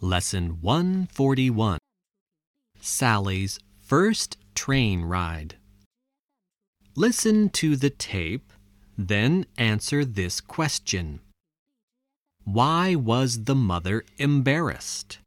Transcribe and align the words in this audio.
Lesson 0.00 0.58
141 0.60 1.78
Sally's 2.80 3.58
First 3.80 4.36
Train 4.54 5.02
Ride. 5.02 5.56
Listen 6.94 7.48
to 7.50 7.74
the 7.76 7.90
tape, 7.90 8.52
then 8.98 9.46
answer 9.56 10.04
this 10.04 10.40
question 10.40 11.20
Why 12.44 12.94
was 12.94 13.44
the 13.44 13.54
mother 13.54 14.04
embarrassed? 14.18 15.18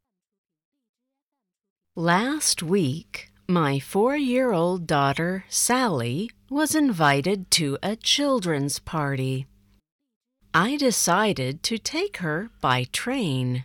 Last 1.96 2.62
week, 2.62 3.32
my 3.48 3.80
four 3.80 4.16
year 4.16 4.52
old 4.52 4.86
daughter, 4.86 5.44
Sally, 5.48 6.30
was 6.48 6.74
invited 6.74 7.50
to 7.52 7.78
a 7.82 7.96
children's 7.96 8.78
party. 8.78 9.46
I 10.54 10.76
decided 10.76 11.62
to 11.64 11.78
take 11.78 12.18
her 12.18 12.50
by 12.60 12.84
train. 12.92 13.64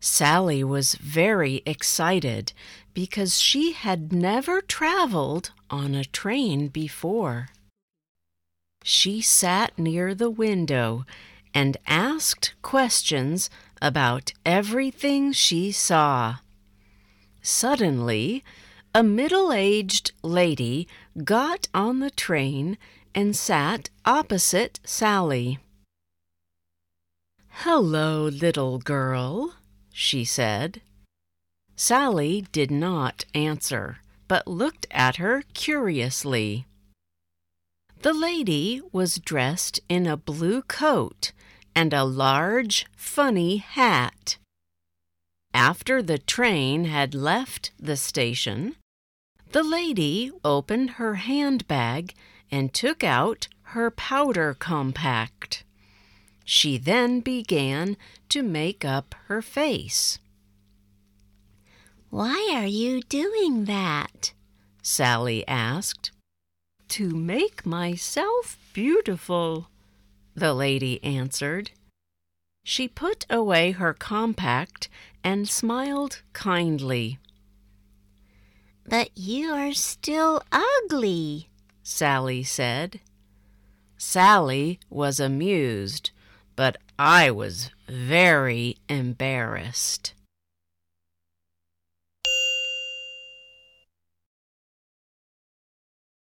Sally 0.00 0.62
was 0.62 0.94
very 0.94 1.62
excited 1.66 2.52
because 2.94 3.40
she 3.40 3.72
had 3.72 4.12
never 4.12 4.60
traveled 4.60 5.50
on 5.70 5.94
a 5.94 6.04
train 6.04 6.68
before. 6.68 7.48
She 8.84 9.20
sat 9.20 9.76
near 9.78 10.14
the 10.14 10.30
window 10.30 11.04
and 11.52 11.76
asked 11.86 12.54
questions 12.62 13.50
about 13.82 14.32
everything 14.46 15.32
she 15.32 15.72
saw. 15.72 16.36
Suddenly, 17.42 18.44
a 18.94 19.02
middle 19.02 19.52
aged 19.52 20.12
lady 20.22 20.86
got 21.24 21.68
on 21.74 21.98
the 21.98 22.10
train 22.10 22.78
and 23.14 23.34
sat 23.36 23.90
opposite 24.04 24.80
Sally. 24.84 25.58
Hello, 27.48 28.28
little 28.28 28.78
girl, 28.78 29.54
she 29.92 30.24
said. 30.24 30.80
Sally 31.76 32.46
did 32.52 32.70
not 32.70 33.24
answer, 33.34 33.98
but 34.26 34.46
looked 34.46 34.86
at 34.90 35.16
her 35.16 35.42
curiously. 35.54 36.66
The 38.02 38.12
lady 38.12 38.80
was 38.92 39.18
dressed 39.18 39.80
in 39.88 40.06
a 40.06 40.16
blue 40.16 40.62
coat 40.62 41.32
and 41.74 41.92
a 41.92 42.04
large, 42.04 42.86
funny 42.96 43.58
hat. 43.58 44.36
After 45.54 46.02
the 46.02 46.18
train 46.18 46.84
had 46.84 47.14
left 47.14 47.72
the 47.78 47.96
station, 47.96 48.76
the 49.52 49.62
lady 49.62 50.30
opened 50.44 50.90
her 50.90 51.14
handbag 51.14 52.14
and 52.50 52.72
took 52.72 53.02
out 53.02 53.48
her 53.74 53.90
powder 53.90 54.54
compact. 54.58 55.64
She 56.50 56.78
then 56.78 57.20
began 57.20 57.98
to 58.30 58.42
make 58.42 58.82
up 58.82 59.14
her 59.26 59.42
face. 59.42 60.18
Why 62.08 62.52
are 62.54 62.66
you 62.66 63.02
doing 63.02 63.66
that? 63.66 64.32
Sally 64.80 65.46
asked. 65.46 66.10
To 66.88 67.10
make 67.10 67.66
myself 67.66 68.56
beautiful, 68.72 69.68
the 70.34 70.54
lady 70.54 71.04
answered. 71.04 71.72
She 72.64 72.88
put 72.88 73.26
away 73.28 73.72
her 73.72 73.92
compact 73.92 74.88
and 75.22 75.46
smiled 75.46 76.22
kindly. 76.32 77.18
But 78.88 79.10
you 79.14 79.50
are 79.50 79.74
still 79.74 80.42
ugly, 80.50 81.50
Sally 81.82 82.42
said. 82.42 83.00
Sally 83.98 84.80
was 84.88 85.20
amused 85.20 86.10
but 86.58 86.76
I 86.98 87.30
was 87.30 87.70
very 87.88 88.78
embarrassed. 88.88 90.12